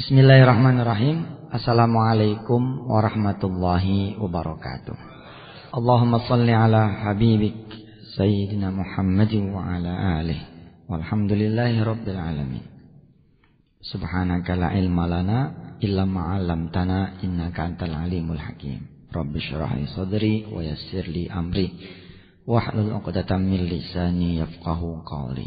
[0.00, 1.52] Bismillahirrahmanirrahim.
[1.52, 4.96] Assalamualaikum warahmatullahi wabarakatuh.
[5.76, 7.68] Allahumma salli ala habibik
[8.16, 10.40] Sayyidina Muhammad wa ala alihi.
[10.88, 12.64] Walhamdulillahi rabbil alamin.
[13.84, 15.38] Subhanaka la ilma lana
[15.84, 19.04] illa ma'alamtana innaka antal alimul hakim.
[19.12, 21.76] Rabbi syrah li sadri wa yassir li amri.
[22.48, 25.44] Wahlul uqdatan min lisani yafqahu qawli.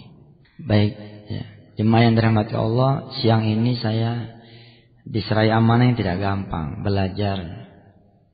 [0.61, 0.93] Baik,
[1.25, 1.43] ya.
[1.73, 4.32] Jemaah yang dirahmati Allah, siang ini saya
[5.03, 7.67] diserai amanah yang tidak gampang, belajar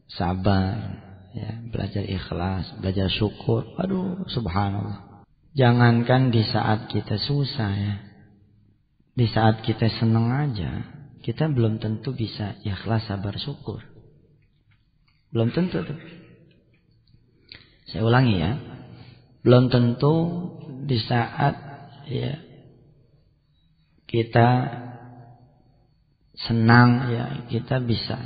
[0.10, 1.02] sabar,
[1.34, 3.66] ya, belajar ikhlas, belajar syukur.
[3.78, 5.26] Aduh, subhanallah.
[5.58, 7.96] Jangankan di saat kita susah ya.
[9.18, 10.86] Di saat kita senang aja,
[11.26, 13.84] kita belum tentu bisa ikhlas sabar syukur.
[15.34, 16.00] Belum tentu tuh.
[17.90, 18.54] Saya ulangi ya.
[19.42, 20.16] Belum tentu
[20.86, 21.56] di saat
[22.10, 22.50] ya
[24.10, 24.48] kita
[26.48, 28.20] senang ya kita bisa.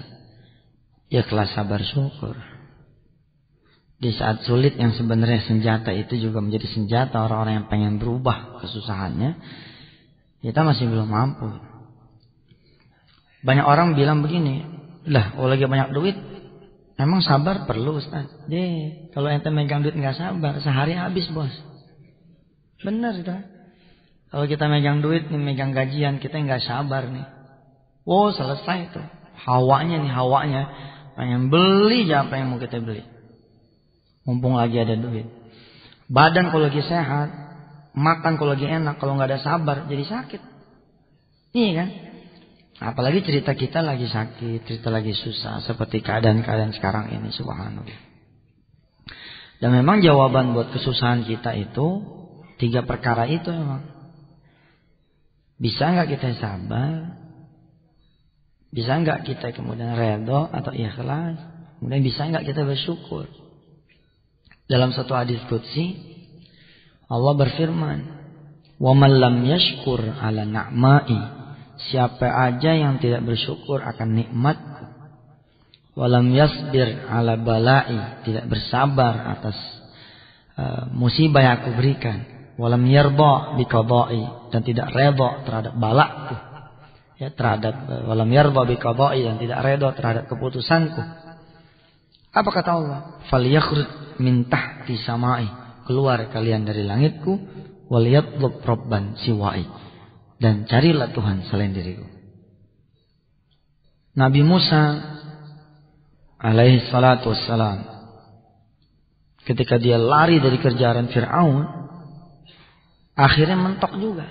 [1.14, 2.34] Ikhlas sabar syukur.
[4.02, 9.40] Di saat sulit yang sebenarnya senjata itu juga menjadi senjata orang-orang yang pengen berubah kesusahannya
[10.44, 11.48] kita masih belum mampu.
[13.48, 14.68] Banyak orang bilang begini
[15.08, 16.16] lah kalau lagi banyak duit
[17.00, 18.28] emang sabar perlu Ustaz?
[18.52, 21.54] Deh kalau ente megang duit nggak sabar sehari habis bos.
[22.84, 23.32] Benar itu
[24.34, 27.22] kalau kita megang duit nih, megang gajian, kita nggak sabar nih.
[28.04, 29.08] Wow, selesai tuh.
[29.48, 30.62] Hawanya nih, hawanya.
[31.16, 33.06] Pengen beli aja apa yang mau kita beli.
[34.24, 35.28] Mumpung lagi ada duit.
[36.08, 37.30] Badan kalau lagi sehat,
[37.96, 40.42] makan kalau lagi enak, kalau nggak ada sabar jadi sakit.
[41.54, 41.90] Iya kan?
[42.84, 47.86] Apalagi cerita kita lagi sakit, cerita lagi susah, seperti keadaan-keadaan sekarang ini, subhanallah.
[49.62, 52.04] Dan memang jawaban buat kesusahan kita itu
[52.60, 53.86] tiga perkara itu memang.
[55.62, 57.13] Bisa nggak kita sabar?
[58.74, 61.38] Bisa nggak kita kemudian redho atau ikhlas?
[61.78, 63.30] Kemudian bisa nggak kita bersyukur?
[64.66, 65.94] Dalam satu hadis qudsi
[67.06, 68.00] Allah berfirman,
[68.82, 74.86] "Wa man lam yashkur 'ala na'mai" Siapa aja yang tidak bersyukur akan nikmatku.
[75.98, 78.24] Walam yasbir ala balai.
[78.26, 79.58] Tidak bersabar atas
[80.58, 86.53] uh, musibah yang aku berikan walam yarda biqada'i dan tidak redha terhadap balakku
[87.20, 91.02] ya terhadap walam yarda biqada'i dan tidak redha terhadap keputusanku.
[92.34, 93.00] Apa kata Allah?
[93.30, 95.50] Falyakhruj min tahti samai.
[95.84, 97.38] Keluar kalian dari langitku
[97.92, 99.68] wal yatlub rabban siwai.
[100.40, 102.08] Dan carilah Tuhan selain diriku.
[104.18, 104.82] Nabi Musa
[106.38, 107.86] alaihi salatu wassalam
[109.44, 111.84] ketika dia lari dari kerjaan Fir'aun
[113.14, 114.26] Akhirnya mentok juga.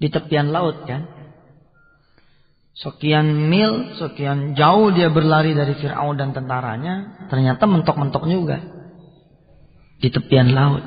[0.00, 1.04] Di tepian laut kan.
[2.76, 7.24] Sekian mil, sekian jauh dia berlari dari Fir'aun dan tentaranya.
[7.32, 8.60] Ternyata mentok-mentok juga.
[9.96, 10.84] Di tepian laut.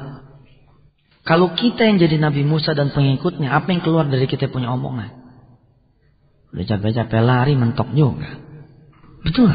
[1.25, 5.09] Kalau kita yang jadi Nabi Musa dan pengikutnya, apa yang keluar dari kita punya omongan?
[6.53, 8.37] Udah capek-capek lari, mentok juga.
[9.25, 9.49] Betul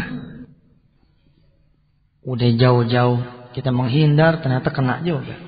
[2.25, 3.19] Udah jauh-jauh
[3.55, 5.39] kita menghindar, ternyata kena juga.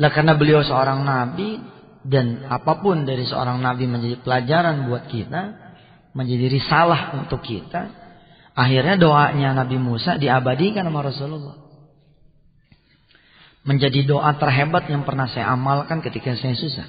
[0.00, 1.60] Lah karena beliau seorang nabi
[2.02, 5.42] dan apa pun dari seorang nabi menjadi pelajaran buat kita,
[6.12, 8.02] menjadi risalah untuk kita.
[8.52, 11.56] Akhirnya doanya Nabi Musa diabadikan sama Rasulullah.
[13.64, 16.84] Menjadi doa terhebat yang pernah saya amalkan ketika saya susah.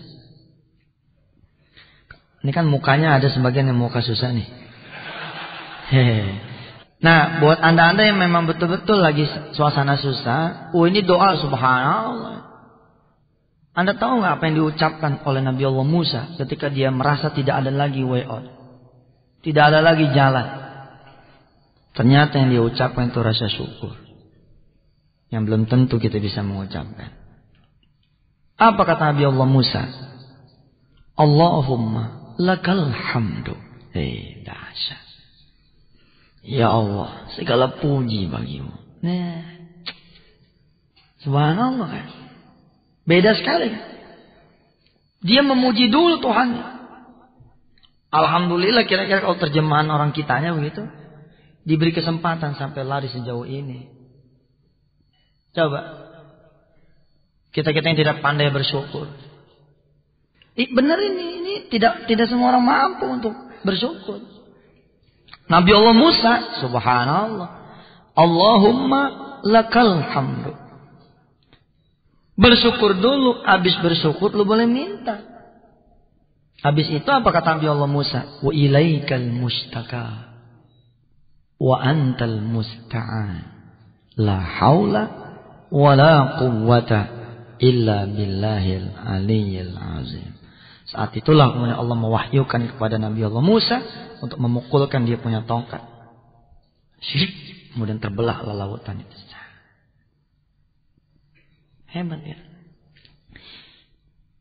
[2.44, 4.48] Ini kan mukanya ada sebagian yang muka susah nih.
[5.88, 6.52] Hehehe.
[7.00, 9.24] Nah, buat anda-anda yang memang betul-betul lagi
[9.56, 12.53] suasana susah, oh ini doa subhanallah.
[13.74, 17.74] Anda tahu nggak apa yang diucapkan oleh Nabi Allah Musa ketika dia merasa tidak ada
[17.74, 18.46] lagi way out.
[19.42, 20.46] Tidak ada lagi jalan.
[21.98, 23.98] Ternyata yang dia ucapkan itu rasa syukur.
[25.34, 27.18] Yang belum tentu kita bisa mengucapkan.
[28.62, 29.84] Apa kata Nabi Allah Musa?
[31.18, 33.58] Allahumma lakal hamdu.
[33.94, 35.06] Hei, dahsyat.
[36.46, 38.74] Ya Allah, segala puji bagimu.
[39.02, 39.42] Nah,
[41.26, 42.23] subhanallah kan.
[43.04, 43.72] Beda sekali.
[45.24, 46.56] Dia memuji dulu Tuhan.
[48.14, 50.84] Alhamdulillah kira-kira kalau terjemahan orang kitanya begitu.
[51.64, 53.88] Diberi kesempatan sampai lari sejauh ini.
[55.56, 56.04] Coba.
[57.54, 59.08] Kita-kita yang tidak pandai bersyukur.
[60.54, 63.34] benar ini, ini tidak tidak semua orang mampu untuk
[63.64, 64.22] bersyukur.
[65.48, 66.34] Nabi Allah Musa,
[66.64, 67.50] subhanallah.
[68.14, 69.02] Allahumma
[69.46, 70.63] lakal hamdu.
[72.34, 75.22] Bersyukur dulu, habis bersyukur lu boleh minta.
[76.66, 78.40] Habis itu apa kata Nabi Allah Musa?
[78.42, 80.34] Wa ilaikal mustaka.
[81.60, 83.52] Wa antal musta'an.
[84.18, 85.04] La haula
[85.70, 87.00] wa la quwwata
[87.62, 90.34] illa billahil aliyyil azim.
[90.90, 93.78] Saat itulah kemudian Allah mewahyukan kepada Nabi Allah Musa
[94.22, 95.82] untuk memukulkan dia punya tongkat.
[97.04, 97.34] Syirik.
[97.74, 99.33] Kemudian terbelah lautan itu.
[101.94, 102.40] Hebat ya.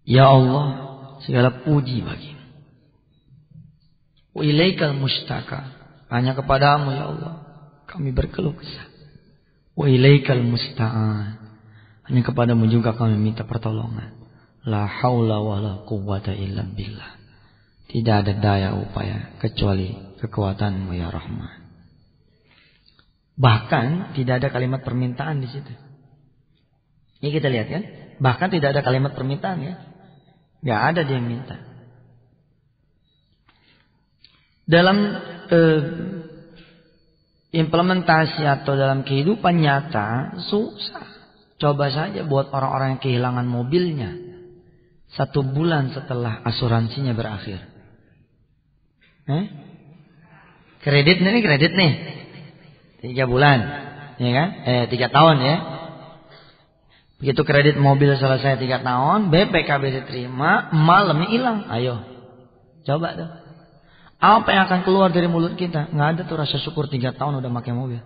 [0.08, 0.66] Ya Allah,
[1.22, 2.32] segala puji bagi.
[4.32, 5.78] Wa ilaikal mustaka.
[6.08, 7.34] Hanya kepadamu ya Allah
[7.92, 8.88] kami berkeluh kesah.
[9.76, 11.36] Wa ilaikal musta'an.
[12.08, 14.16] Hanya kepadamu juga kami minta pertolongan.
[14.64, 17.20] La haula wa la quwwata illa billah.
[17.92, 21.60] Tidak ada daya upaya kecuali kekuatanmu ya Rahman.
[23.36, 25.72] Bahkan tidak ada kalimat permintaan di situ.
[27.22, 27.82] Ini kita lihat kan.
[28.18, 29.74] Bahkan tidak ada kalimat permintaan ya.
[30.62, 31.56] Gak ada dia yang minta.
[34.66, 34.98] Dalam
[35.50, 35.80] eh,
[37.52, 41.06] implementasi atau dalam kehidupan nyata susah.
[41.62, 44.18] Coba saja buat orang-orang yang kehilangan mobilnya
[45.14, 47.62] satu bulan setelah asuransinya berakhir.
[49.30, 49.44] Eh?
[50.82, 51.92] Kredit nih kredit nih.
[53.06, 53.58] Tiga bulan.
[54.18, 54.48] Ya kan?
[54.66, 55.56] Eh tiga tahun ya.
[57.22, 61.70] Begitu kredit mobil selesai tiga tahun, BPKB diterima, malamnya hilang.
[61.70, 62.02] Ayo.
[62.82, 63.30] Coba tuh.
[64.18, 65.86] Apa yang akan keluar dari mulut kita?
[65.94, 68.02] Nggak ada tuh rasa syukur tiga tahun udah pakai mobil.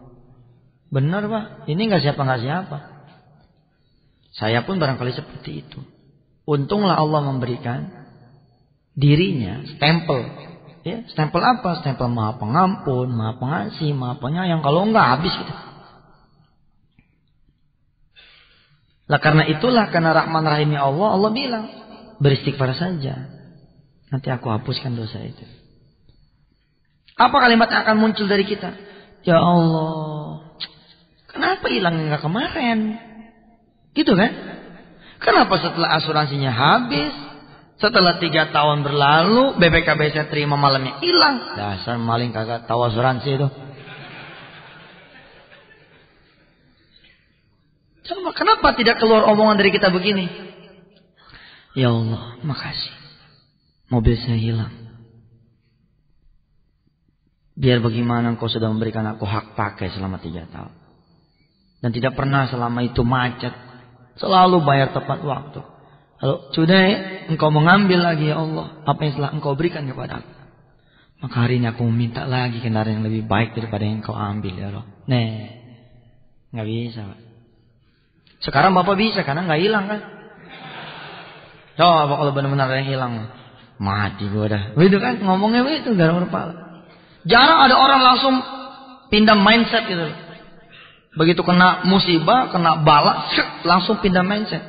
[0.93, 1.45] Benar pak.
[1.65, 2.79] Ini nggak siapa nggak siapa.
[4.37, 5.81] Saya pun barangkali seperti itu.
[6.45, 7.89] Untunglah Allah memberikan
[8.93, 10.29] dirinya stempel.
[10.85, 11.81] Ya, stempel apa?
[11.81, 14.61] Stempel maha pengampun, maha pengasih, maha penyayang.
[14.61, 15.66] Kalau enggak habis kita.
[19.07, 21.65] Lah karena itulah karena Rahman Rahimnya Allah, Allah bilang
[22.19, 23.31] beristighfar saja.
[24.11, 25.43] Nanti aku hapuskan dosa itu.
[27.17, 28.71] Apa kalimat yang akan muncul dari kita?
[29.27, 30.55] Ya Allah,
[31.27, 32.99] kenapa hilang enggak kemarin?
[33.97, 34.31] Gitu kan?
[35.19, 37.11] Kenapa setelah asuransinya habis,
[37.81, 41.57] setelah tiga tahun berlalu, BPKB saya terima malamnya hilang.
[41.57, 43.49] Dasar maling kagak tahu asuransi itu.
[48.07, 50.31] Coba kenapa tidak keluar omongan dari kita begini?
[51.77, 52.95] Ya Allah, makasih.
[53.91, 54.73] Mobil saya hilang.
[57.57, 60.73] Biar bagaimana engkau sudah memberikan aku hak pakai selama tiga tahun.
[61.81, 63.53] Dan tidak pernah selama itu macet.
[64.17, 65.61] Selalu bayar tepat waktu.
[66.17, 66.81] Kalau sudah
[67.29, 68.81] engkau mengambil lagi ya Allah.
[68.89, 70.33] Apa yang telah engkau berikan kepada aku.
[71.17, 74.67] Maka hari ini aku meminta lagi kendaraan yang lebih baik daripada yang engkau ambil ya
[74.73, 74.87] Allah.
[75.09, 75.29] Nih.
[76.53, 77.26] Nggak bisa Pak.
[78.47, 80.01] Sekarang Bapak bisa karena nggak hilang kan.
[81.77, 83.13] Coba kalau benar-benar yang hilang.
[83.77, 84.73] Mati gue dah.
[84.73, 86.87] Begitu kan ngomongnya begitu garang kepala.
[87.29, 88.35] Jarang ada orang langsung
[89.13, 90.09] pindah mindset gitu.
[91.17, 93.29] Begitu kena musibah, kena bala,
[93.69, 94.65] langsung pindah mindset.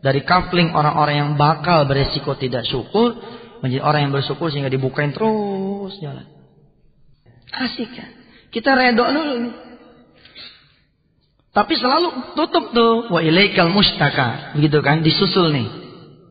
[0.00, 3.20] Dari coupling orang-orang yang bakal beresiko tidak syukur,
[3.60, 6.24] menjadi orang yang bersyukur sehingga dibukain terus jalan.
[7.52, 8.10] Asik kan?
[8.50, 9.69] Kita redok dulu nih.
[11.50, 13.10] Tapi selalu tutup tuh.
[13.10, 14.54] Wa ilaikal mustaka.
[14.58, 15.02] Begitu kan?
[15.02, 15.68] Disusul nih.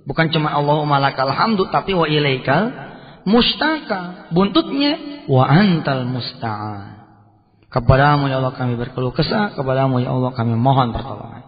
[0.07, 1.67] Bukan cuma Allahumma lakal hamdu.
[1.67, 2.71] Tapi wa ilaikal
[3.27, 4.31] mustaka.
[4.31, 5.25] Buntutnya.
[5.27, 6.99] Wa antal musta'an.
[7.69, 11.45] Kepadamu ya Allah kami berkeluh kesah, kepadamu ya Allah kami mohon pertolongan.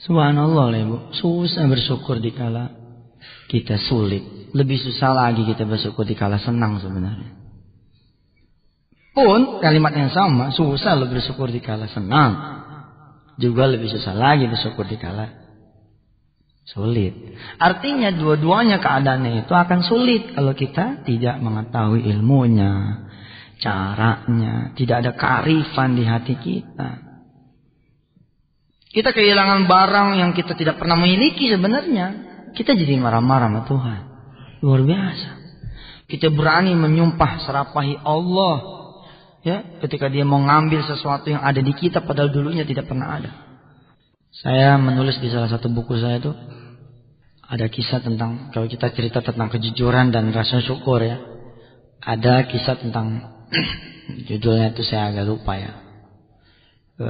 [0.00, 2.72] Subhanallah ibu, susah bersyukur dikala
[3.52, 4.24] kita sulit.
[4.56, 7.41] Lebih susah lagi kita bersyukur dikala senang sebenarnya.
[9.12, 12.32] Pun kalimat yang sama, susah lebih bersyukur dikala senang.
[13.36, 15.42] Juga lebih susah lagi bersyukur dikala
[16.68, 17.12] sulit.
[17.58, 23.04] Artinya dua-duanya keadaannya itu akan sulit kalau kita tidak mengetahui ilmunya,
[23.58, 26.90] caranya, tidak ada kearifan di hati kita.
[28.92, 32.30] Kita kehilangan barang yang kita tidak pernah miliki sebenarnya.
[32.52, 34.00] Kita jadi marah-marah sama Tuhan.
[34.60, 35.30] Luar biasa.
[36.12, 38.81] Kita berani menyumpah serapahi Allah.
[39.42, 43.30] Ya, ketika dia mau ngambil sesuatu yang ada di kita padahal dulunya tidak pernah ada.
[44.32, 46.30] Saya menulis di salah satu buku saya itu
[47.42, 51.18] ada kisah tentang kalau kita cerita tentang kejujuran dan rasa syukur ya.
[52.02, 53.32] Ada kisah tentang
[54.28, 55.72] Judulnya itu saya agak lupa ya.
[56.98, 57.08] E,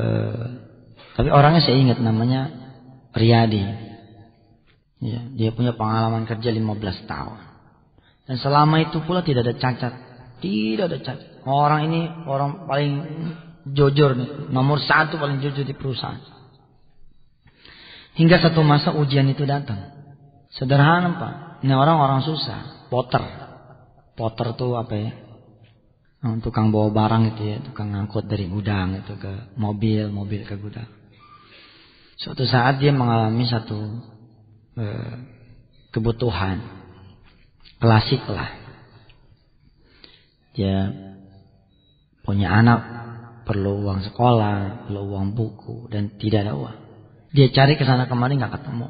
[1.17, 2.51] tapi orangnya saya ingat namanya
[3.13, 3.91] Riyadi.
[5.03, 7.39] Ya, dia punya pengalaman kerja 15 tahun.
[8.31, 9.95] Dan selama itu pula tidak ada cacat.
[10.39, 11.32] Tidak ada cacat.
[11.43, 12.93] Orang ini orang paling
[13.71, 14.51] jujur nih.
[14.51, 16.19] Nomor satu paling jujur di perusahaan.
[18.13, 19.91] Hingga satu masa ujian itu datang.
[20.53, 21.35] Sederhana Pak.
[21.65, 22.91] Ini orang-orang susah.
[22.93, 23.25] Potter.
[24.15, 25.11] Potter tuh apa ya?
[26.23, 27.59] Nah, tukang bawa barang itu ya.
[27.65, 30.13] Tukang ngangkut dari gudang itu ke mobil.
[30.13, 30.87] Mobil ke gudang.
[32.21, 33.81] Suatu saat dia mengalami satu
[34.77, 35.15] eh,
[35.91, 36.61] kebutuhan.
[37.81, 38.53] Klasik lah.
[40.53, 40.93] Dia
[42.23, 42.81] punya anak
[43.43, 46.77] perlu uang sekolah, perlu uang buku dan tidak ada uang.
[47.33, 48.89] Dia cari ke sana kemari nggak ketemu.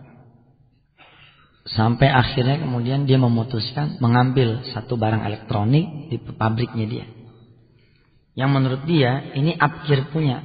[1.62, 7.06] Sampai akhirnya kemudian dia memutuskan mengambil satu barang elektronik di pabriknya dia.
[8.34, 10.42] Yang menurut dia ini upgear punya.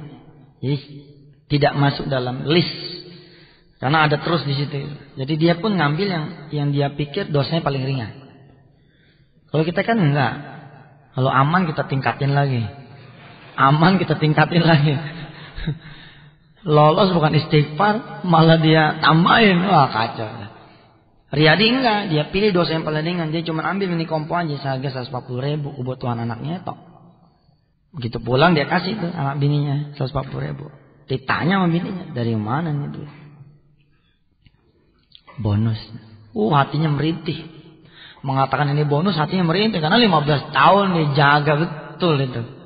[0.62, 0.76] Jadi
[1.50, 2.70] tidak masuk dalam list.
[3.82, 4.74] Karena ada terus di situ.
[5.18, 8.10] Jadi dia pun ngambil yang yang dia pikir dosanya paling ringan.
[9.50, 10.34] Kalau kita kan enggak.
[11.18, 12.62] Kalau aman kita tingkatin lagi.
[13.58, 14.94] Aman kita tingkatin lagi.
[16.62, 19.66] Lolos bukan istighfar, malah dia tambahin.
[19.66, 20.30] Wah kacau.
[21.28, 23.28] Riyadi enggak, dia pilih dosa yang paling ringan.
[23.34, 26.78] Dia cuma ambil mini kompo aja seharga 140 ribu kebutuhan anaknya tok.
[27.92, 30.70] Begitu pulang dia kasih tuh anak bininya 140 ribu.
[31.10, 33.12] Ditanya sama bininya, dari mana nih duit?
[35.42, 35.80] Bonus.
[36.32, 37.44] Uh hatinya merintih.
[38.22, 39.82] Mengatakan ini bonus hatinya merintih.
[39.82, 42.57] Karena 15 tahun dia jaga betul itu.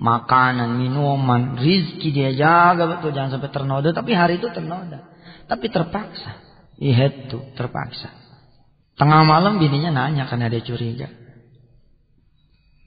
[0.00, 3.12] Makanan, minuman, rizki dia jaga betul.
[3.12, 3.92] Jangan sampai ternoda.
[3.92, 5.04] Tapi hari itu ternoda.
[5.44, 6.40] Tapi terpaksa.
[6.80, 8.08] Itu terpaksa.
[8.96, 11.12] Tengah malam bininya nanya karena dia curiga.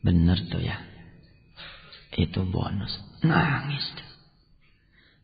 [0.02, 0.82] Bener tuh ya.
[2.18, 2.98] Itu bonus.
[3.22, 4.10] Nangis tuh.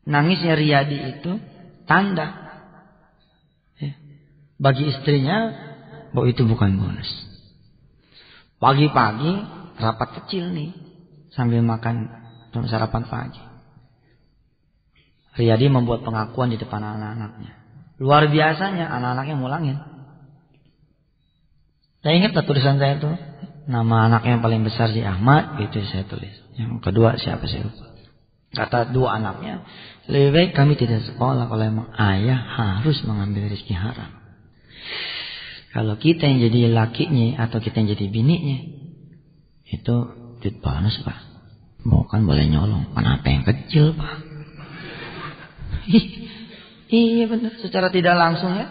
[0.10, 1.41] Nangisnya Riyadi itu
[1.89, 2.53] tanda.
[3.81, 3.98] Ya.
[4.62, 5.53] Bagi istrinya
[6.13, 7.10] bahwa itu bukan bonus.
[8.62, 9.34] Pagi-pagi
[9.81, 10.88] rapat kecil nih.
[11.39, 12.12] Sambil makan
[12.67, 13.39] sarapan pagi.
[15.39, 17.55] Riyadi membuat pengakuan di depan anak-anaknya.
[18.03, 19.79] Luar biasanya anak-anaknya mulangin.
[22.03, 23.08] Saya ingat tulisan saya itu.
[23.72, 25.63] Nama anak yang paling besar si Ahmad.
[25.63, 26.36] Itu saya tulis.
[26.60, 27.88] Yang kedua siapa saya lupa.
[28.51, 29.63] Kata dua anaknya.
[30.12, 31.48] Lebih baik kami tidak sekolah.
[31.48, 34.12] Kalau emang ayah harus mengambil rezeki haram.
[35.72, 37.48] Kalau kita yang jadi lakinya.
[37.48, 38.60] Atau kita yang jadi bininya.
[39.72, 39.96] Itu
[40.43, 41.29] duit bonus pak.
[41.88, 42.92] Mau kan boleh nyolong.
[42.92, 44.16] Kenapa yang kecil pak?
[46.90, 47.54] Iya benar.
[47.62, 48.68] Secara tidak langsung ya.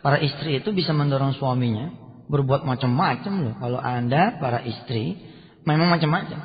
[0.00, 1.92] Para istri itu bisa mendorong suaminya.
[2.32, 3.54] Berbuat macam-macam loh.
[3.60, 5.20] Kalau anda para istri.
[5.68, 6.40] Memang macam-macam.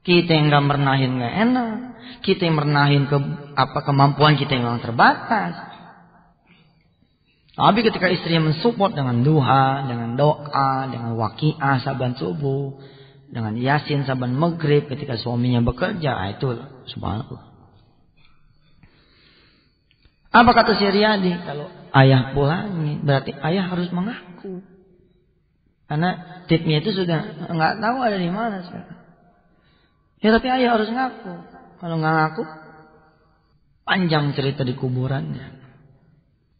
[0.00, 1.76] Kita yang gak merenahin gak enak.
[2.24, 3.16] Kita yang merenahin ke,
[3.52, 5.68] apa kemampuan kita yang memang terbatas.
[7.58, 12.78] Tapi ketika istri yang mensupport dengan duha, dengan doa, dengan wakiah saban subuh,
[13.28, 16.48] dengan yasin saban maghrib ketika suaminya bekerja, ah, itu
[16.88, 17.48] subhanallah.
[20.28, 21.32] Apa kata si Riyadi?
[21.44, 24.60] Kalau ayah pulangi, berarti ayah harus mengaku.
[25.88, 28.96] Karena tipnya itu sudah nggak tahu ada di mana sekarang.
[30.20, 31.32] Ya tapi ayah harus ngaku.
[31.80, 32.42] Kalau nggak ngaku,
[33.88, 35.56] panjang cerita di kuburannya.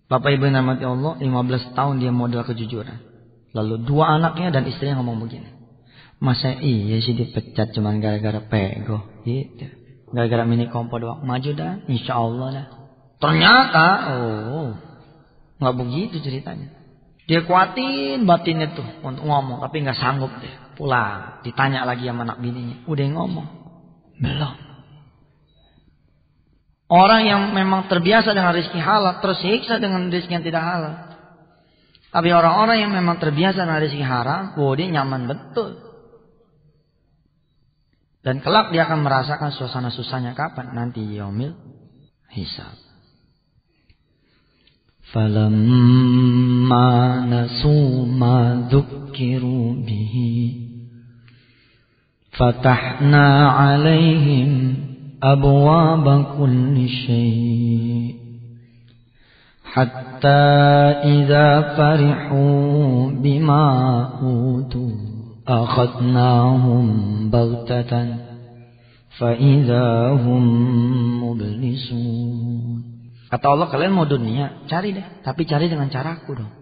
[0.09, 3.05] Bapak Ibu yang Allah, 15 tahun dia modal kejujuran.
[3.53, 5.58] Lalu dua anaknya dan istrinya ngomong begini.
[6.19, 9.71] Masa iya sih dipecat cuma gara-gara pego gitu.
[10.11, 11.23] Gara-gara mini kompo doang.
[11.23, 12.67] Maju dah, insya Allah dah.
[13.19, 14.69] Ternyata, oh,
[15.63, 16.75] nggak begitu ceritanya.
[17.29, 20.55] Dia kuatin batinnya tuh untuk ngomong, tapi nggak sanggup deh.
[20.81, 23.49] Pulang, ditanya lagi sama anak bininya, udah ngomong,
[24.23, 24.55] belum.
[26.89, 30.95] Orang yang memang terbiasa dengan rezeki halal tersiksa dengan rezeki yang tidak halal.
[32.09, 35.88] Tapi orang-orang yang memang terbiasa dengan rezeki haram, oh dia nyaman betul.
[38.24, 40.72] Dan kelak dia akan merasakan suasana susahnya kapan?
[40.72, 41.54] Nanti yomil
[42.32, 42.80] hisab.
[45.14, 46.90] فلما
[47.30, 50.16] نسوا ما ذكروا به
[52.32, 54.76] فتحنا عليهم
[55.24, 58.16] أبواب كل شيء
[59.64, 60.44] حتى
[61.14, 63.66] إذا فرحوا بما
[64.22, 65.07] أوتوا
[65.48, 66.86] أخذناهم
[67.30, 67.92] بغتة
[69.20, 70.44] فإذا هم
[71.24, 72.74] مبلسون
[73.34, 75.26] Kata Allah kalian mau dunia, cari deh.
[75.26, 76.54] Tapi cari dengan caraku dong.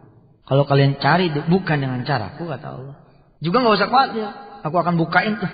[0.47, 2.95] Kalau kalian cari bukan dengan caraku, kata Allah.
[3.43, 4.27] Juga nggak usah khawatir.
[4.63, 5.51] Aku akan bukain tuh.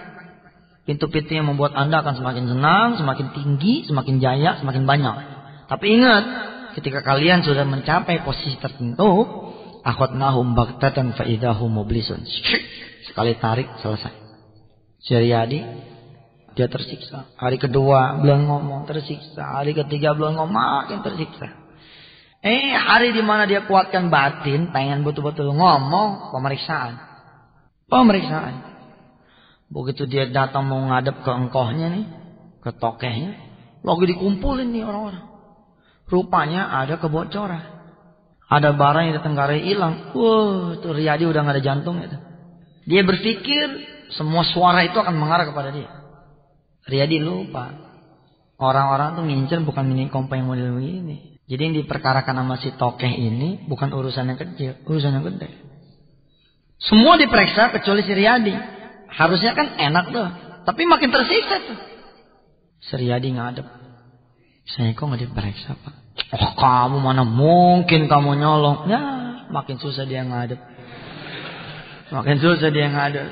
[0.85, 5.15] Pintu-pintu yang membuat anda akan semakin senang, semakin tinggi, semakin jaya, semakin banyak.
[5.65, 6.23] Tapi ingat,
[6.77, 9.25] ketika kalian sudah mencapai posisi tertentu,
[9.81, 12.21] akhadnahum baghtatan faidahum mublisun.
[13.06, 14.14] Sekali tarik selesai.
[15.02, 15.60] Syariadi
[16.52, 17.32] dia tersiksa.
[17.40, 19.58] Hari kedua belum ngomong tersiksa.
[19.62, 21.48] Hari ketiga belum ngomong makin tersiksa.
[22.42, 26.98] Eh hari di mana dia kuatkan batin, pengen betul-betul ngomong, pemeriksaan.
[27.86, 28.66] Pemeriksaan.
[29.70, 32.06] Begitu dia datang mau ngadep ke engkohnya nih,
[32.60, 33.38] ke tokehnya,
[33.86, 35.24] lagi dikumpulin nih orang-orang.
[36.10, 37.62] Rupanya ada kebocoran.
[38.52, 40.12] Ada barang yang ditenggarai hilang.
[40.12, 42.31] Wah, tuh Riyadi udah gak ada jantung itu.
[42.86, 43.66] Dia berpikir
[44.12, 45.90] semua suara itu akan mengarah kepada dia.
[46.86, 47.70] Riyadi lupa.
[48.58, 51.42] Orang-orang tuh ngincer bukan mini kompa yang model begini.
[51.50, 55.50] Jadi yang diperkarakan sama si tokeh ini bukan urusan yang kecil, urusan yang gede.
[56.78, 58.54] Semua diperiksa kecuali si Riyadi.
[59.12, 60.28] Harusnya kan enak tuh.
[60.62, 61.78] Tapi makin tersiksa tuh.
[62.82, 63.66] Si Riyadi ngadep.
[64.66, 65.94] Saya kok nggak diperiksa pak?
[66.32, 68.86] Oh kamu mana mungkin kamu nyolong?
[68.86, 69.00] Ya
[69.50, 70.58] makin susah dia ngadep.
[72.12, 73.24] Makin susah dia ngadep.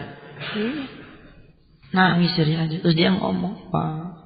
[1.93, 2.81] Nangis si Riyadi.
[2.81, 4.17] Terus dia ngomong, Pak.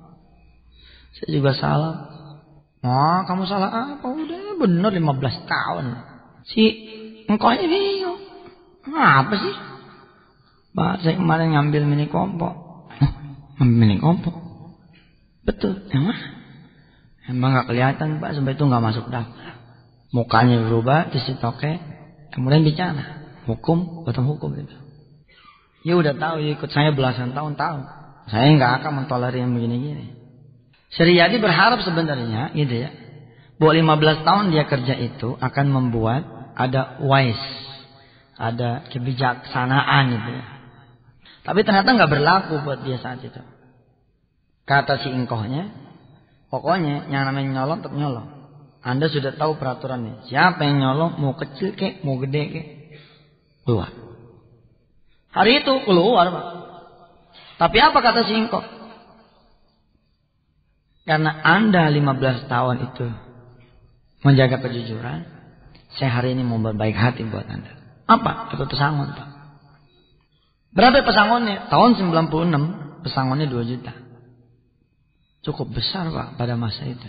[1.18, 1.94] Saya juga salah.
[2.84, 4.06] Wah, kamu salah apa?
[4.06, 5.84] Udah bener 15 tahun.
[6.46, 6.62] Si
[7.26, 8.20] engkau ini bingung.
[8.94, 9.54] Apa sih?
[10.76, 12.52] Pak, saya kemarin ngambil mini kompo.
[13.58, 14.30] ngambil mini kompo?
[15.42, 15.88] Betul.
[15.90, 16.18] Emang?
[17.24, 19.56] Emang gak kelihatan Pak sampai itu gak masuk daftar.
[20.12, 21.72] Mukanya berubah, toke.
[22.36, 23.23] Kemudian bicara.
[23.44, 24.76] Hukum, betul hukum itu.
[25.84, 27.78] Ya udah tahu, ya ikut saya belasan tahun tahu.
[28.32, 30.16] Saya nggak akan mentolerir yang begini-gini.
[30.96, 32.90] Syariati berharap sebenarnya gitu ya.
[33.60, 36.24] Bahwa 15 tahun dia kerja itu akan membuat
[36.56, 37.48] ada wise,
[38.40, 40.44] ada kebijaksanaan gitu ya.
[41.44, 43.42] Tapi ternyata nggak berlaku buat dia saat itu.
[44.64, 45.68] Kata si ingkohnya,
[46.48, 48.28] pokoknya yang namanya nyolong tetap nyolong.
[48.80, 50.28] Anda sudah tahu peraturannya.
[50.32, 52.66] Siapa yang nyolong, mau kecil kek, mau gede kek,
[53.64, 53.90] keluar.
[55.34, 56.46] Hari itu keluar, Pak.
[57.58, 58.62] Tapi apa kata si ingkoh?
[61.04, 63.06] Karena Anda 15 tahun itu
[64.24, 65.28] menjaga kejujuran,
[66.00, 67.72] saya hari ini mau berbaik hati buat Anda.
[68.08, 68.56] Apa?
[68.56, 69.28] Itu pesangon, Pak.
[70.74, 71.68] Berapa pesangonnya?
[71.70, 73.92] Tahun 96, pesangonnya 2 juta.
[75.44, 77.08] Cukup besar, Pak, pada masa itu.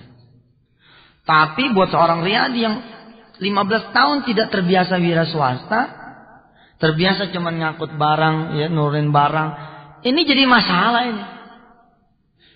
[1.25, 2.75] Tapi buat seorang Riyadi yang
[3.39, 5.94] 15 tahun tidak terbiasa wira swasta,
[6.85, 9.49] terbiasa cuma ngangkut barang, ya nurin barang,
[10.05, 11.23] ini jadi masalah ini.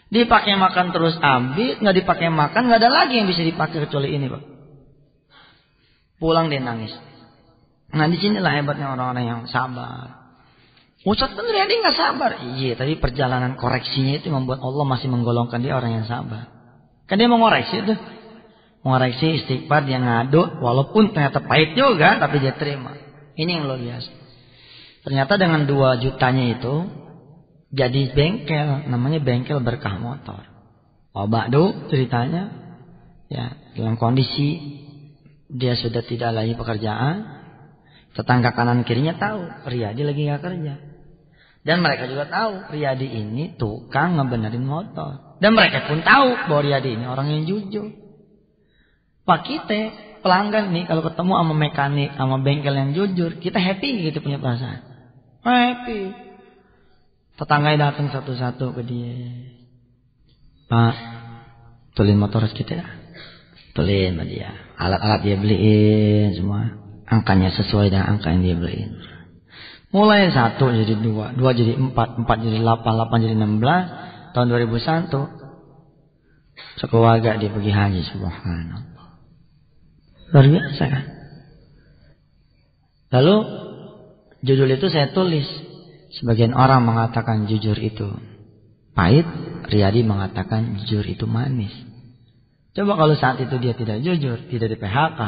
[0.09, 4.29] Dipakai makan terus ambil, nggak dipakai makan, nggak ada lagi yang bisa dipakai kecuali ini,
[4.29, 4.43] Pak.
[6.21, 6.93] Pulang dia nangis.
[7.89, 10.13] Nah, di sinilah hebatnya orang-orang yang sabar.
[11.01, 12.37] Ustaz kan dia nggak sabar.
[12.37, 16.53] Iya, tapi perjalanan koreksinya itu membuat Allah masih menggolongkan dia orang yang sabar.
[17.09, 17.97] Kan dia mau ngoreksi itu.
[18.85, 22.93] Mengoreksi istighfar dia ngadu, walaupun ternyata pahit juga, tapi dia terima.
[23.33, 24.18] Ini yang luar biasa.
[25.03, 26.75] Ternyata dengan dua jutanya itu,
[27.69, 30.43] jadi bengkel, namanya bengkel berkah motor.
[31.13, 32.49] Oh Ba'du ceritanya,
[33.29, 34.59] ya dalam kondisi
[35.49, 37.25] dia sudah tidak lagi pekerjaan,
[38.13, 40.73] tetangga kanan kirinya tahu Riyadi lagi nggak kerja.
[41.61, 45.37] Dan mereka juga tahu Riyadi ini tukang ngebenerin motor.
[45.39, 47.93] Dan mereka pun tahu bahwa Riyadi ini orang yang jujur.
[49.29, 49.81] Pak kita
[50.25, 54.88] pelanggan nih kalau ketemu sama mekanik sama bengkel yang jujur, kita happy gitu punya perasaan.
[55.43, 56.11] Happy.
[57.39, 59.15] Tetangganya datang satu-satu ke dia.
[60.67, 60.95] Pak,
[61.95, 62.83] tulin motor kita.
[63.71, 64.51] Tulin sama dia.
[64.75, 66.75] Alat-alat dia beliin semua.
[67.07, 68.91] Angkanya sesuai dengan angka yang dia beliin.
[69.89, 73.83] Mulai satu jadi dua, dua jadi empat, empat jadi delapan, delapan jadi enam belas.
[74.29, 75.09] Tahun 2001
[76.77, 79.17] sekeluarga dia pergi haji subhanallah.
[80.29, 81.03] Luar biasa kan?
[83.09, 83.35] Lalu
[84.43, 85.47] judul itu saya tulis
[86.09, 88.09] Sebagian orang mengatakan jujur itu
[88.97, 89.25] pahit,
[89.69, 91.71] Riyadi mengatakan jujur itu manis.
[92.73, 95.21] Coba kalau saat itu dia tidak jujur, tidak di PHK.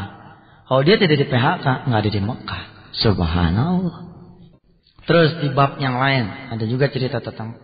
[0.65, 2.63] Kalau dia tidak di PHK, nggak ada di Mekah.
[2.97, 3.97] Subhanallah.
[5.05, 7.57] Terus di bab yang lain ada juga cerita tentang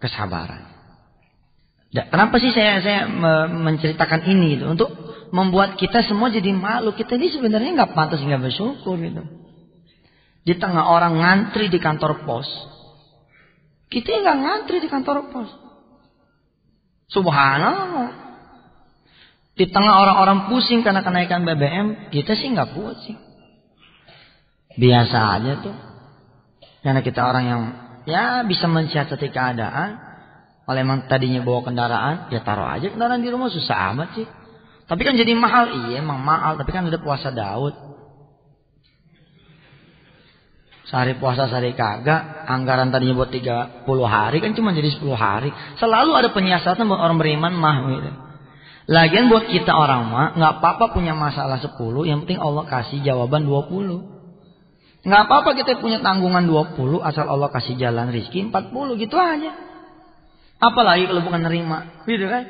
[0.00, 0.72] kesabaran.
[1.92, 3.00] Kenapa sih saya saya
[3.48, 4.68] menceritakan ini gitu?
[4.68, 4.90] Untuk
[5.32, 6.92] membuat kita semua jadi malu.
[6.92, 9.45] Kita ini sebenarnya nggak pantas nggak bersyukur gitu.
[10.46, 12.46] Di tengah orang ngantri di kantor pos.
[13.90, 15.50] Kita nggak ngantri di kantor pos.
[17.10, 18.10] Subhanallah.
[19.56, 23.18] Di tengah orang-orang pusing karena kenaikan BBM, kita sih nggak pusing.
[24.76, 25.76] Biasa aja tuh.
[26.84, 27.62] Karena kita orang yang
[28.06, 29.98] ya bisa mensiasati keadaan.
[30.66, 34.26] Kalau emang tadinya bawa kendaraan, ya taruh aja kendaraan di rumah susah amat sih.
[34.86, 36.58] Tapi kan jadi mahal, iya emang mahal.
[36.58, 37.85] Tapi kan ada puasa Daud.
[40.86, 45.50] Sehari puasa sehari kagak, anggaran tadinya buat 30 hari kan cuma jadi 10 hari.
[45.82, 48.10] Selalu ada penyiasatan buat orang beriman mah gitu.
[48.86, 51.74] Lagian buat kita orang mah nggak apa-apa punya masalah 10,
[52.06, 54.14] yang penting Allah kasih jawaban 20.
[55.06, 59.58] Nggak apa-apa kita punya tanggungan 20 asal Allah kasih jalan rizki 40 gitu aja.
[60.62, 62.46] Apalagi kalau bukan nerima, gitu kan?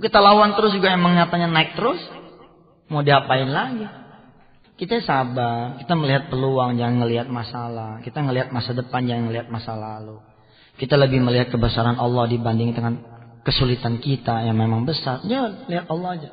[0.00, 2.00] Kita lawan terus juga emang nyatanya naik terus.
[2.88, 3.84] Mau diapain lagi?
[4.80, 8.00] Kita sabar, kita melihat peluang jangan ngelihat masalah.
[8.00, 10.24] Kita ngelihat masa depan jangan ngelihat masa lalu.
[10.80, 12.96] Kita lebih melihat kebesaran Allah dibanding dengan
[13.44, 15.20] kesulitan kita yang memang besar.
[15.28, 16.30] Ya, lihat Allah aja.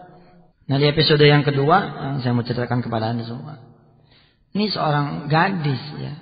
[0.64, 1.76] Nah, di episode yang kedua
[2.16, 3.60] yang saya mau ceritakan kepada Anda semua.
[4.56, 6.14] Ini seorang gadis ya.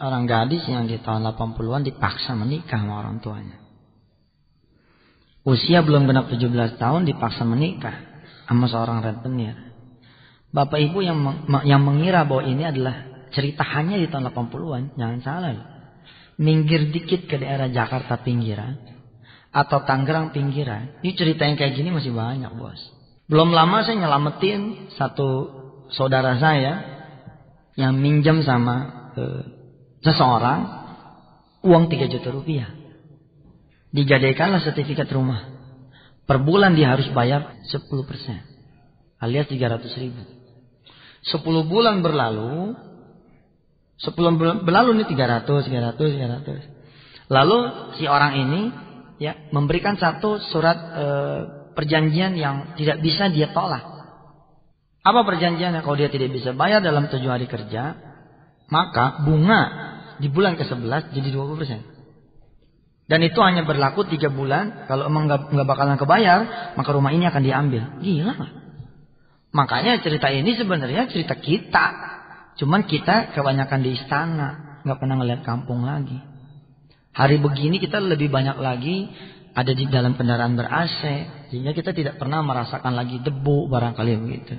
[0.00, 3.60] Orang gadis yang di tahun 80-an dipaksa menikah sama orang tuanya.
[5.44, 9.67] Usia belum genap 17 tahun dipaksa menikah sama seorang rentenir.
[10.48, 11.18] Bapak Ibu yang
[11.68, 15.52] yang mengira bahwa ini adalah cerita hanya di tahun 80-an, jangan salah.
[16.40, 18.78] Minggir dikit ke daerah Jakarta pinggiran
[19.52, 22.78] atau Tangerang pinggiran, ini cerita yang kayak gini masih banyak, Bos.
[23.28, 25.28] Belum lama saya nyelamatin satu
[25.92, 26.80] saudara saya
[27.76, 29.42] yang minjam sama eh,
[30.00, 30.60] seseorang
[31.60, 32.70] uang 3 juta rupiah.
[33.92, 35.44] Dijadikanlah sertifikat rumah.
[36.28, 37.88] Per bulan dia harus bayar 10%
[39.20, 40.37] alias 300 ribu.
[41.26, 42.78] Sepuluh bulan berlalu,
[43.98, 46.78] sepuluh bulan berlalu nih 300, 300, 300.
[47.28, 47.58] Lalu
[48.00, 48.60] si orang ini
[49.18, 51.06] ya memberikan satu surat e,
[51.74, 53.84] perjanjian yang tidak bisa dia tolak.
[55.02, 55.82] Apa perjanjiannya?
[55.82, 57.98] Kalau dia tidak bisa bayar dalam tujuh hari kerja,
[58.70, 59.60] maka bunga
[60.18, 61.98] di bulan ke-11 jadi 20%.
[63.08, 64.84] Dan itu hanya berlaku tiga bulan.
[64.84, 67.82] Kalau emang nggak bakalan kebayar, maka rumah ini akan diambil.
[68.04, 68.52] Gila gak?
[69.52, 71.86] Makanya cerita ini sebenarnya cerita kita.
[72.58, 76.18] Cuman kita kebanyakan di istana, nggak pernah ngeliat kampung lagi.
[77.14, 79.08] Hari begini kita lebih banyak lagi
[79.56, 81.00] ada di dalam kendaraan ber AC,
[81.50, 84.54] sehingga kita tidak pernah merasakan lagi debu barangkali begitu.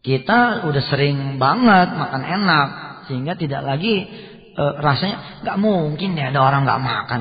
[0.00, 2.68] Kita udah sering banget makan enak,
[3.10, 4.08] sehingga tidak lagi
[4.56, 7.18] e, rasanya nggak mungkin ya ada orang nggak makan.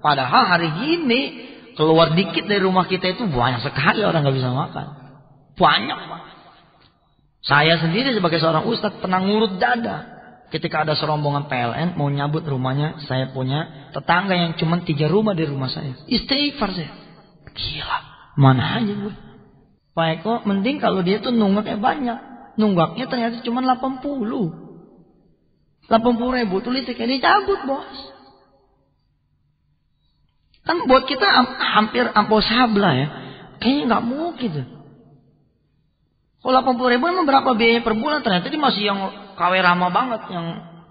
[0.00, 1.20] Padahal hari gini
[1.76, 4.86] keluar dikit dari rumah kita itu banyak sekali orang nggak bisa makan.
[5.58, 6.41] Banyak banget.
[7.42, 10.06] Saya sendiri sebagai seorang ustadz pernah ngurut dada.
[10.54, 15.48] Ketika ada serombongan PLN mau nyabut rumahnya, saya punya tetangga yang cuma tiga rumah di
[15.48, 15.96] rumah saya.
[16.06, 16.92] Istighfar saya.
[17.52, 17.98] Gila,
[18.38, 19.14] mana aja gue.
[19.92, 22.18] Pak Eko, mending kalau dia tuh nunggaknya banyak.
[22.60, 24.04] Nunggaknya ternyata cuma 80.
[25.88, 27.96] 80 ribu tuh listriknya dicabut bos.
[30.62, 31.26] Kan buat kita
[31.58, 33.08] hampir ampo sabla ya.
[33.58, 34.81] Kayaknya nggak mungkin tuh.
[36.42, 38.18] Kalau 80 ribu emang berapa biaya per bulan?
[38.26, 38.98] Ternyata ini masih yang
[39.38, 40.26] KW ramah banget.
[40.26, 40.46] Yang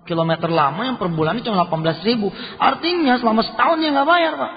[0.08, 2.32] kilometer lama yang per bulan cuma 18 ribu.
[2.56, 4.54] Artinya selama setahun dia nggak bayar Pak.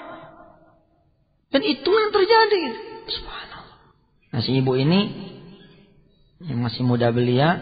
[1.51, 2.63] Dan itu yang terjadi.
[4.35, 5.01] Nah si ibu ini
[6.47, 7.59] yang masih muda belia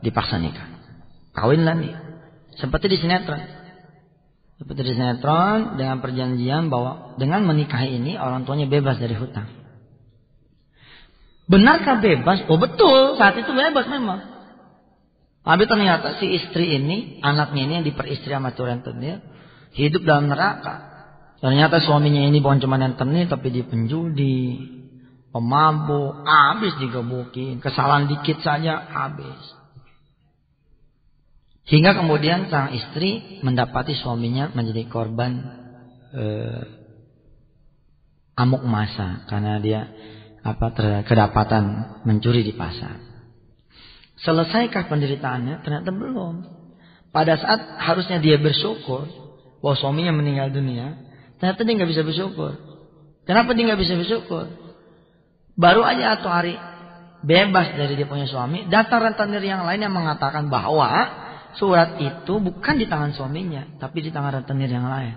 [0.00, 0.68] dipaksa nikah.
[1.36, 1.92] Kawin lah nih.
[2.56, 3.40] Seperti di sinetron.
[4.60, 9.61] Seperti di sinetron dengan perjanjian bahwa dengan menikahi ini orang tuanya bebas dari hutang.
[11.50, 12.46] Benarkah bebas?
[12.46, 14.32] Oh betul, saat itu bebas memang.
[15.42, 19.18] Tapi ternyata si istri ini, anaknya ini yang diperistri sama tuh rentenir,
[19.74, 20.92] hidup dalam neraka.
[21.42, 24.62] Ternyata suaminya ini bukan cuma rentenir, tapi dia penjudi,
[25.34, 29.42] pemabuk, habis digebukin, kesalahan dikit saja habis.
[31.66, 35.42] Hingga kemudian sang istri mendapati suaminya menjadi korban
[36.14, 36.62] eh,
[38.38, 39.80] amuk masa karena dia
[40.42, 40.66] apa
[41.06, 41.64] kedapatan
[42.02, 42.98] mencuri di pasar.
[44.22, 45.62] Selesaikah penderitaannya?
[45.66, 46.34] Ternyata belum.
[47.10, 49.06] Pada saat harusnya dia bersyukur
[49.62, 50.98] bahwa suaminya meninggal dunia,
[51.38, 52.52] ternyata dia nggak bisa bersyukur.
[53.22, 54.46] Kenapa dia nggak bisa bersyukur?
[55.54, 56.58] Baru aja atau hari
[57.22, 60.90] bebas dari dia punya suami, datang rentenir yang lain yang mengatakan bahwa
[61.54, 65.14] surat itu bukan di tangan suaminya, tapi di tangan rentenir yang lain.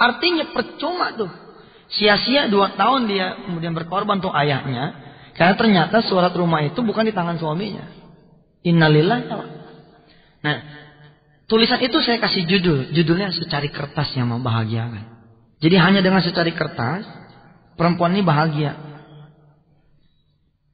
[0.00, 1.28] Artinya percuma tuh
[1.90, 4.94] Sia-sia dua tahun dia kemudian berkorban untuk ayahnya.
[5.34, 7.86] Karena ternyata surat rumah itu bukan di tangan suaminya.
[8.62, 9.18] Innalillah.
[10.44, 10.56] Nah,
[11.50, 12.94] tulisan itu saya kasih judul.
[12.94, 15.20] Judulnya secari kertas yang membahagiakan.
[15.60, 17.04] Jadi hanya dengan secari kertas,
[17.76, 18.76] perempuan ini bahagia.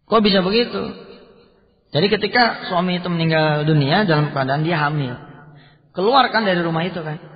[0.07, 0.83] Kok bisa begitu?
[1.91, 5.15] Jadi ketika suami itu meninggal dunia dalam keadaan dia hamil.
[5.97, 7.36] Keluarkan dari rumah itu kan.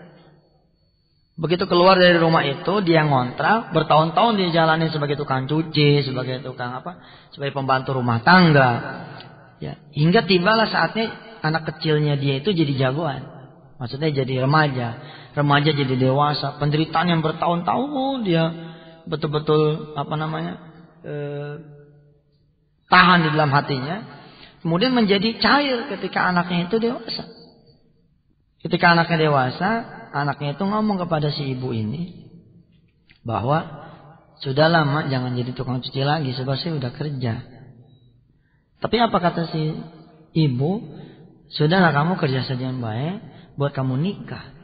[1.40, 6.76] Begitu keluar dari rumah itu, dia ngontrak, bertahun-tahun dia jalani sebagai tukang cuci, sebagai tukang
[6.76, 7.00] apa,
[7.33, 8.70] sebagai pembantu rumah tangga.
[9.57, 11.09] Ya, hingga tibalah saatnya
[11.40, 13.24] anak kecilnya dia itu jadi jagoan.
[13.81, 15.00] Maksudnya jadi remaja,
[15.33, 18.44] remaja jadi dewasa, penderitaan yang bertahun-tahun dia
[19.09, 20.61] betul-betul apa namanya?
[21.00, 21.55] eh,
[22.92, 23.96] tahan di dalam hatinya,
[24.61, 27.24] kemudian menjadi cair ketika anaknya itu dewasa.
[28.61, 32.31] Ketika anaknya dewasa, anaknya itu ngomong kepada si ibu ini
[33.23, 33.87] bahwa
[34.40, 37.35] sudah lama jangan jadi tukang cuci lagi sebab saya udah kerja.
[38.81, 39.77] Tapi apa kata si
[40.33, 40.81] ibu?
[41.51, 43.20] Sudahlah kamu kerja saja yang baik
[43.59, 44.55] buat kamu nikah.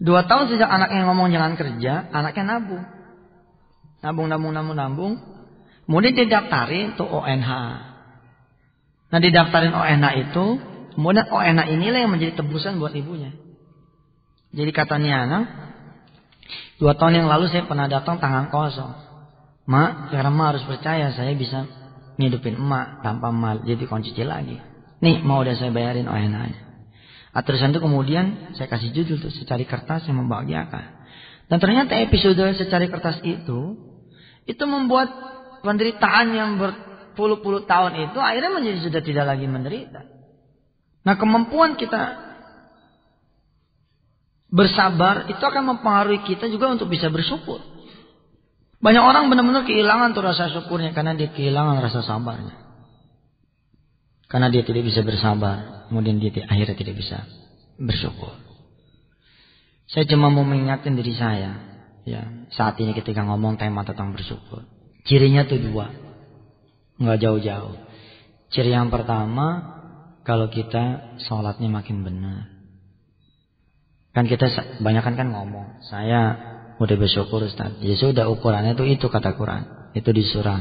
[0.00, 2.84] Dua tahun sejak anaknya ngomong jangan kerja, anaknya nabung.
[4.00, 5.14] Nabung, nabung, nabung, nabung.
[5.84, 7.50] Kemudian didaftarin tuh ONH.
[9.12, 10.44] Nah didaftarin ONH itu,
[10.96, 13.36] kemudian ONH inilah yang menjadi tebusan buat ibunya.
[14.50, 15.44] Jadi katanya anak,
[16.82, 18.92] dua tahun yang lalu saya pernah datang tangan kosong.
[19.70, 21.70] Mak, karena mak harus percaya saya bisa
[22.18, 24.58] ngidupin emak tanpa mal jadi kunci lagi.
[25.00, 26.70] Nih mau udah saya bayarin ONH-nya.
[27.30, 30.84] Nah, itu kemudian saya kasih judul tuh secari kertas yang membahagiakan.
[31.46, 33.78] Dan ternyata episode secari kertas itu
[34.50, 35.08] itu membuat
[35.62, 40.10] penderitaan yang berpuluh-puluh tahun itu akhirnya menjadi sudah tidak lagi menderita.
[41.06, 42.29] Nah kemampuan kita
[44.50, 47.62] bersabar itu akan mempengaruhi kita juga untuk bisa bersyukur.
[48.80, 52.56] Banyak orang benar-benar kehilangan tuh rasa syukurnya karena dia kehilangan rasa sabarnya.
[54.30, 57.26] Karena dia tidak bisa bersabar kemudian dia akhirnya tidak bisa
[57.74, 58.30] bersyukur.
[59.90, 61.58] Saya cuma mau mengingatkan diri saya,
[62.06, 64.62] ya saat ini ketika ngomong tema tentang bersyukur,
[65.02, 65.90] cirinya tuh dua,
[67.02, 67.74] nggak jauh-jauh.
[68.54, 69.78] Ciri yang pertama,
[70.22, 72.49] kalau kita sholatnya makin benar.
[74.10, 74.50] Kan kita
[74.82, 76.50] banyak kan ngomong, saya
[76.82, 77.78] udah bersyukur Ustaz.
[77.78, 79.94] Ya sudah ukurannya itu itu kata Quran.
[79.94, 80.58] Itu di surah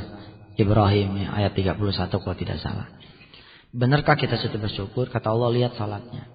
[0.59, 1.81] Ibrahim ya, ayat 31
[2.11, 2.93] kalau tidak salah.
[3.73, 5.09] Benarkah kita sudah bersyukur?
[5.09, 6.29] Kata Allah lihat salatnya.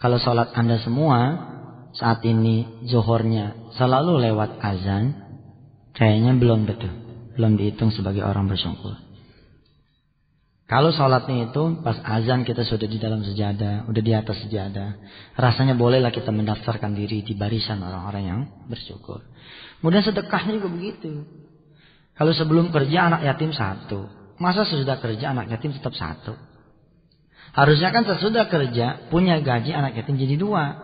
[0.00, 1.20] Kalau salat anda semua
[1.96, 5.04] saat ini zuhurnya selalu lewat azan,
[5.92, 6.92] kayaknya belum betul.
[7.34, 9.03] Belum dihitung sebagai orang bersyukur.
[10.64, 14.96] Kalau sholatnya itu pas azan kita sudah di dalam sejadah, udah di atas sejadah,
[15.36, 18.40] rasanya bolehlah kita mendaftarkan diri di barisan orang-orang yang
[18.72, 19.20] bersyukur.
[19.84, 21.28] Kemudian sedekahnya juga begitu.
[22.16, 24.08] Kalau sebelum kerja anak yatim satu,
[24.40, 26.32] masa sesudah kerja anak yatim tetap satu?
[27.52, 30.80] Harusnya kan sesudah kerja punya gaji anak yatim jadi dua.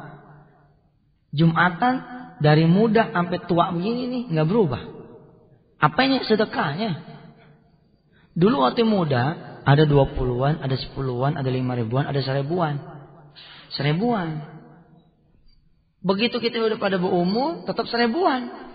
[1.32, 2.04] Jumatan
[2.44, 4.82] dari muda sampai tua begini nih nggak berubah.
[5.80, 7.00] Apa ini sedekahnya?
[8.36, 12.80] Dulu waktu muda ada dua puluhan, ada sepuluhan, ada lima ribuan, ada seribuan.
[13.76, 14.60] Seribuan.
[16.00, 18.72] Begitu kita udah pada berumur, tetap seribuan.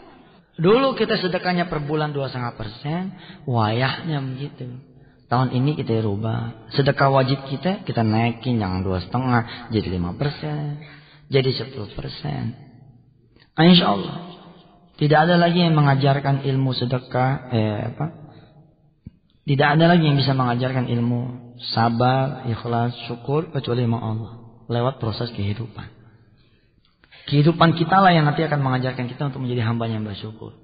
[0.55, 4.79] Dulu kita sedekahnya per bulan dua setengah persen, wayahnya begitu.
[5.25, 6.69] Tahun ini kita rubah.
[6.71, 8.61] Sedekah wajib kita, kita naikin.
[8.61, 10.85] Jangan dua setengah, jadi lima persen.
[11.33, 12.53] Jadi sepuluh persen.
[13.57, 14.17] Insya Allah.
[14.95, 17.31] Tidak ada lagi yang mengajarkan ilmu sedekah.
[17.51, 18.24] Eh, apa?
[19.45, 23.53] Tidak ada lagi yang bisa mengajarkan ilmu sabar, ikhlas, syukur.
[23.53, 24.31] Kecuali memang Allah.
[24.65, 25.85] Lewat proses kehidupan.
[27.29, 30.57] Kehidupan kita lah yang nanti akan mengajarkan kita untuk menjadi hamba yang bersyukur.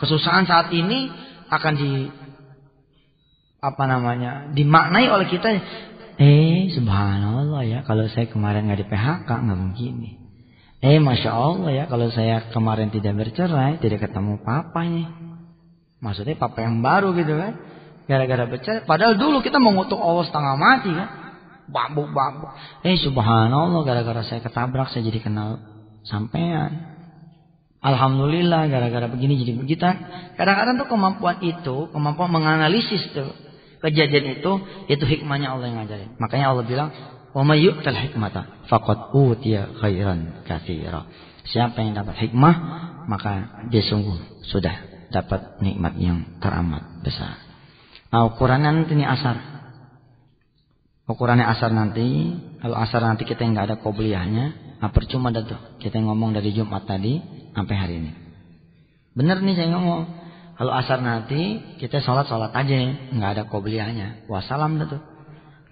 [0.00, 1.12] Kesusahan saat ini
[1.52, 1.90] akan di
[3.58, 5.50] apa namanya dimaknai oleh kita
[6.22, 10.10] eh subhanallah ya kalau saya kemarin nggak di PHK nggak begini
[10.78, 15.10] eh masya Allah ya kalau saya kemarin tidak bercerai tidak ketemu papanya
[15.98, 17.58] maksudnya papa yang baru gitu kan
[18.08, 21.08] gara-gara bercerai padahal dulu kita mengutuk Allah setengah mati kan
[21.68, 22.50] bambuk bambuk
[22.82, 25.60] eh subhanallah gara-gara saya ketabrak saya jadi kenal
[26.08, 26.98] sampean
[27.78, 29.86] Alhamdulillah gara-gara begini jadi begitu.
[30.34, 33.30] Kadang-kadang tuh kemampuan itu, kemampuan menganalisis tuh
[33.78, 34.52] kejadian itu
[34.90, 36.10] itu hikmahnya Allah yang ngajarin.
[36.18, 36.88] Makanya Allah bilang,
[37.30, 41.06] "Wa may yu'tal hikmata faqad utiya khairan katsira."
[41.46, 42.54] Siapa yang dapat hikmah,
[43.06, 44.74] maka dia sungguh sudah
[45.14, 47.47] dapat nikmat yang teramat besar.
[48.08, 49.36] Nah, ukurannya nanti ini asar.
[51.08, 55.60] Ukurannya asar nanti, kalau asar nanti kita nggak ada kobliyahnya, nah percuma dah tuh.
[55.80, 57.20] Kita ngomong dari Jumat tadi
[57.56, 58.12] sampai hari ini.
[59.16, 60.02] Benar nih saya ngomong.
[60.58, 62.76] Kalau asar nanti kita sholat sholat aja,
[63.14, 64.28] nggak ada kobliyahnya.
[64.28, 65.00] Wassalam tuh.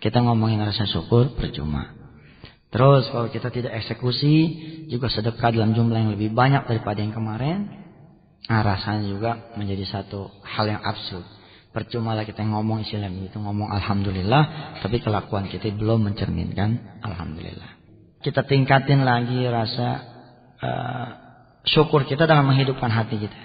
[0.01, 1.93] Kita ngomongin rasa syukur percuma.
[2.73, 4.35] Terus kalau kita tidak eksekusi
[4.93, 7.71] juga sedekah dalam jumlah yang lebih banyak daripada yang kemarin,
[8.49, 11.36] nah rasanya juga menjadi satu hal yang absurd.
[11.77, 17.69] Percuma lah kita ngomong istilah itu ngomong alhamdulillah, tapi kelakuan kita belum mencerminkan alhamdulillah.
[18.25, 19.89] Kita tingkatin lagi rasa
[20.57, 21.07] uh,
[21.69, 23.37] syukur kita dalam menghidupkan hati kita.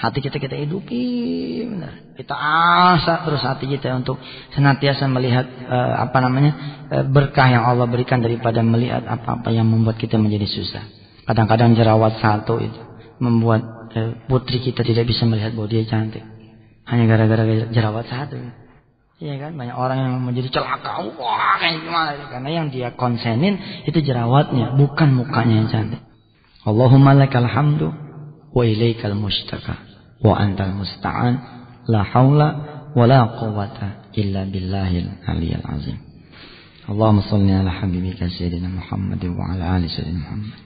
[0.00, 1.04] Hati kita kita hidupi,
[1.68, 2.16] benar.
[2.16, 2.32] Kita
[2.96, 4.16] asa terus hati kita untuk
[4.56, 6.52] senantiasa melihat uh, apa namanya
[6.96, 10.84] uh, berkah yang Allah berikan daripada melihat apa-apa yang membuat kita menjadi susah.
[11.28, 12.80] Kadang-kadang jerawat satu itu
[13.20, 16.33] membuat uh, putri kita tidak bisa melihat bahwa dia cantik.
[16.84, 18.64] Hanya gara-gara jerawat satu.
[19.22, 24.02] Iya kan banyak orang yang menjadi celaka wah kayak gimana karena yang dia konsenin itu
[24.02, 26.02] jerawatnya bukan mukanya yang cantik.
[26.66, 27.94] Allahumma lakal hamdu
[28.50, 29.80] wa ilaikal mustaka
[30.18, 31.34] wa antal musta'an
[31.88, 32.48] la haula
[32.92, 35.98] wa la quwata illa billahil aliyil azim.
[36.84, 40.58] Allahumma salli ala habibika sayyidina Muhammad wa ala ali sayyidina Muhammad.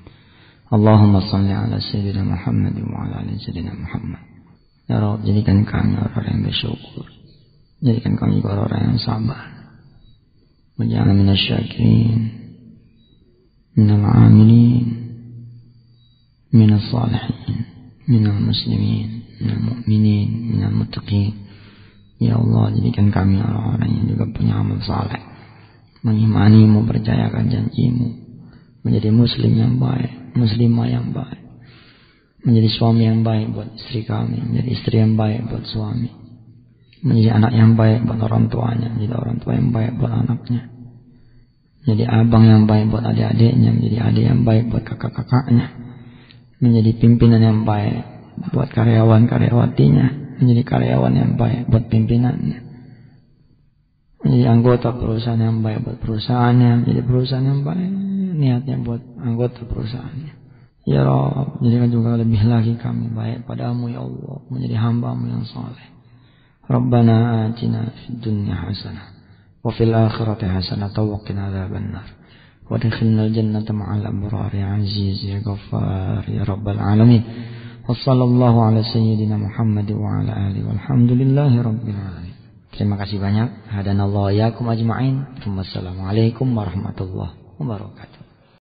[0.72, 4.27] Allahumma salli ala sayyidina Muhammad wa ala ali sayyidina Muhammad.
[4.88, 7.18] Ya Rabb jadikan kami orang yang bersyukur
[7.78, 9.54] Jadikan kami orang yang sabar.
[10.74, 12.26] Menjana minas syakirin.
[13.78, 14.86] Minal amilin.
[16.50, 17.70] Minas salihin.
[18.10, 19.30] Minal muslimin.
[19.38, 20.28] Minal mu'minin.
[20.50, 21.38] Minal muttaqin.
[22.18, 25.22] Ya Allah jadikan kami orang-orang yang juga punya amal saleh.
[26.02, 28.10] Mengimani mempercayakan janjimu.
[28.82, 30.34] Menjadi muslim yang baik.
[30.34, 31.47] Muslimah yang baik.
[32.46, 34.38] Menjadi suami yang baik buat istri kami.
[34.42, 36.28] Menjadi istri yang baik buat suami
[37.02, 40.62] menjadi anak yang baik buat orang tuanya, menjadi orang tua yang baik buat anaknya,
[41.84, 45.66] menjadi abang yang baik buat adik-adiknya, menjadi adik yang baik buat kakak-kakaknya,
[46.58, 48.02] menjadi pimpinan yang baik
[48.50, 50.06] buat karyawan-karyawatinya,
[50.42, 52.58] menjadi karyawan yang baik buat pimpinannya,
[54.26, 57.90] menjadi anggota perusahaan yang baik buat perusahaannya, menjadi perusahaan yang baik
[58.38, 60.47] niatnya buat anggota perusahaannya.
[60.88, 65.84] Ya Rob, jadikan juga lebih lagi kami baik padamu ya Allah, menjadi hambamu yang saleh.
[66.64, 69.12] Rabbana atina fid dunya hasanah
[69.60, 72.08] wa fil akhirati hasanah wa qina adzaban nar.
[72.64, 77.20] Wa adkhilna al-jannata ma'al abrar ya aziz ya ghaffar ya rabbal alamin.
[77.84, 82.36] Wa sallallahu ala sayyidina Muhammad wa ala alihi walhamdulillahi rabbil alamin.
[82.72, 83.76] Terima kasih banyak.
[83.76, 85.36] Hadanallahu yakum ajma'in.
[85.44, 88.17] Wassalamualaikum warahmatullahi wabarakatuh.